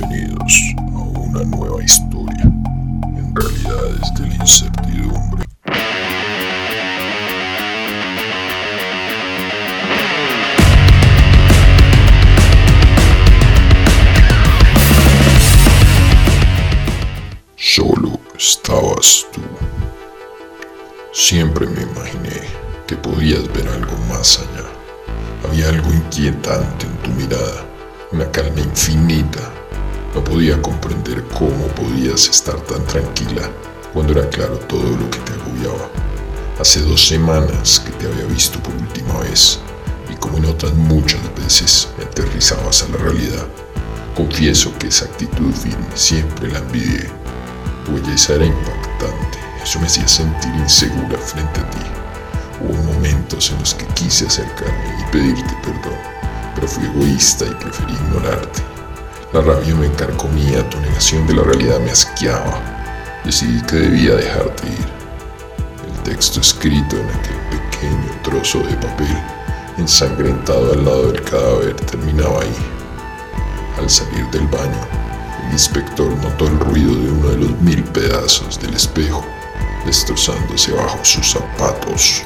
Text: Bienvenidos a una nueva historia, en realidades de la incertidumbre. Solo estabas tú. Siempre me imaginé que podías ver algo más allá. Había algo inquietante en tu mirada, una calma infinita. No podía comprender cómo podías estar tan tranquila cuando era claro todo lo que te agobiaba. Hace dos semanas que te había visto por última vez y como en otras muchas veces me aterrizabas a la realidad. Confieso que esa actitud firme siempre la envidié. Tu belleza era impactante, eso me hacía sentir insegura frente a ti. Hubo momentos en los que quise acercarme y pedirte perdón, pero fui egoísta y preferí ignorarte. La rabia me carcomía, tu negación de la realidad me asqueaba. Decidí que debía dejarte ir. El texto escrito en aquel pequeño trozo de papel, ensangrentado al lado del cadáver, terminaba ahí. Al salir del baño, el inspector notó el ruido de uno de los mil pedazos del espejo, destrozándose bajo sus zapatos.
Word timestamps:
Bienvenidos 0.00 0.74
a 0.94 0.98
una 0.98 1.44
nueva 1.44 1.82
historia, 1.82 2.42
en 2.42 3.34
realidades 3.34 4.14
de 4.14 4.28
la 4.28 4.34
incertidumbre. 4.34 5.44
Solo 17.56 18.18
estabas 18.38 19.26
tú. 19.32 19.42
Siempre 21.12 21.66
me 21.66 21.82
imaginé 21.82 22.40
que 22.86 22.96
podías 22.96 23.46
ver 23.52 23.68
algo 23.68 23.96
más 24.08 24.38
allá. 24.38 24.66
Había 25.46 25.68
algo 25.68 25.92
inquietante 25.92 26.86
en 26.86 26.96
tu 27.02 27.10
mirada, 27.10 27.66
una 28.12 28.30
calma 28.30 28.60
infinita. 28.60 29.59
No 30.14 30.24
podía 30.24 30.60
comprender 30.60 31.24
cómo 31.28 31.68
podías 31.68 32.28
estar 32.28 32.60
tan 32.62 32.84
tranquila 32.86 33.48
cuando 33.92 34.12
era 34.12 34.28
claro 34.28 34.58
todo 34.58 34.90
lo 34.96 35.08
que 35.08 35.18
te 35.20 35.32
agobiaba. 35.34 35.88
Hace 36.58 36.80
dos 36.80 37.06
semanas 37.06 37.78
que 37.78 37.92
te 37.92 38.06
había 38.06 38.24
visto 38.24 38.60
por 38.60 38.74
última 38.74 39.20
vez 39.20 39.60
y 40.12 40.16
como 40.16 40.38
en 40.38 40.46
otras 40.46 40.74
muchas 40.74 41.20
veces 41.36 41.88
me 41.96 42.04
aterrizabas 42.04 42.82
a 42.82 42.88
la 42.88 42.96
realidad. 42.96 43.46
Confieso 44.16 44.76
que 44.78 44.88
esa 44.88 45.04
actitud 45.04 45.52
firme 45.52 45.86
siempre 45.94 46.50
la 46.50 46.58
envidié. 46.58 47.08
Tu 47.86 47.92
belleza 47.92 48.34
era 48.34 48.46
impactante, 48.46 49.38
eso 49.62 49.78
me 49.78 49.86
hacía 49.86 50.08
sentir 50.08 50.52
insegura 50.56 51.18
frente 51.18 51.60
a 51.60 51.70
ti. 51.70 51.78
Hubo 52.60 52.92
momentos 52.92 53.50
en 53.50 53.60
los 53.60 53.74
que 53.74 53.86
quise 53.94 54.26
acercarme 54.26 54.96
y 55.00 55.12
pedirte 55.12 55.56
perdón, 55.62 55.98
pero 56.56 56.66
fui 56.66 56.84
egoísta 56.84 57.46
y 57.46 57.54
preferí 57.54 57.94
ignorarte. 57.94 58.69
La 59.32 59.40
rabia 59.40 59.76
me 59.76 59.88
carcomía, 59.92 60.68
tu 60.68 60.80
negación 60.80 61.24
de 61.28 61.34
la 61.34 61.44
realidad 61.44 61.78
me 61.78 61.92
asqueaba. 61.92 62.60
Decidí 63.24 63.62
que 63.62 63.76
debía 63.76 64.16
dejarte 64.16 64.66
ir. 64.66 64.88
El 65.86 66.02
texto 66.02 66.40
escrito 66.40 66.96
en 66.96 67.08
aquel 67.10 67.36
pequeño 67.48 68.10
trozo 68.24 68.58
de 68.58 68.74
papel, 68.74 69.16
ensangrentado 69.78 70.72
al 70.72 70.84
lado 70.84 71.12
del 71.12 71.22
cadáver, 71.22 71.76
terminaba 71.76 72.42
ahí. 72.42 72.56
Al 73.78 73.88
salir 73.88 74.26
del 74.30 74.48
baño, 74.48 74.80
el 75.46 75.52
inspector 75.52 76.10
notó 76.24 76.48
el 76.48 76.58
ruido 76.58 76.92
de 76.92 77.10
uno 77.12 77.28
de 77.28 77.36
los 77.36 77.60
mil 77.60 77.84
pedazos 77.84 78.60
del 78.60 78.74
espejo, 78.74 79.24
destrozándose 79.86 80.72
bajo 80.72 80.98
sus 81.04 81.30
zapatos. 81.30 82.24